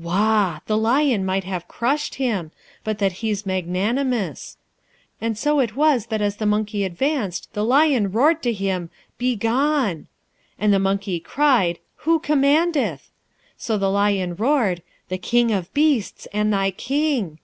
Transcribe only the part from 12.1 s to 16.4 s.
commandeth?" 'So the lion roared, "The King of beasts